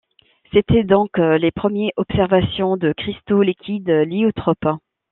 C'étaient 0.51 0.83
donc 0.83 1.19
les 1.19 1.51
premiers 1.51 1.91
observations 1.95 2.75
de 2.75 2.91
cristaux 2.91 3.43
liquides 3.43 3.91
lyotropes. 4.07 4.79